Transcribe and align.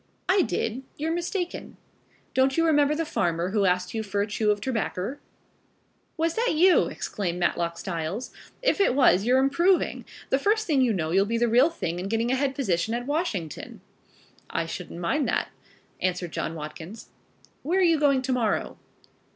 "I 0.27 0.41
did? 0.41 0.81
You're 0.97 1.13
mistaken." 1.13 1.77
"Don't 2.33 2.57
you 2.57 2.65
remember 2.65 2.95
the 2.95 3.05
farmer 3.05 3.51
who 3.51 3.65
asked 3.65 3.93
you 3.93 4.01
for 4.01 4.23
a 4.23 4.25
chew 4.25 4.49
of 4.49 4.59
terbacker?" 4.59 5.19
"Was 6.17 6.33
that 6.33 6.55
you?" 6.55 6.85
exclaimed 6.87 7.37
Matlock 7.37 7.77
Styles. 7.77 8.31
"If 8.63 8.81
it 8.81 8.95
was 8.95 9.25
you're 9.25 9.37
improving. 9.37 10.03
The 10.31 10.39
first 10.39 10.65
thing 10.65 10.81
you 10.81 10.91
know 10.91 11.11
you'll 11.11 11.25
be 11.27 11.37
the 11.37 11.47
real 11.47 11.69
thing 11.69 11.99
and 11.99 12.09
getting 12.09 12.31
a 12.31 12.35
head 12.35 12.55
position 12.55 12.95
at 12.95 13.05
Washington." 13.05 13.79
"I 14.49 14.65
shouldn't 14.65 14.99
mind 14.99 15.27
that," 15.27 15.49
answered 16.01 16.31
John 16.31 16.55
Watkins. 16.55 17.09
"Where 17.61 17.77
are 17.77 17.83
you 17.83 17.99
going 17.99 18.23
to 18.23 18.33
morrow?" 18.33 18.77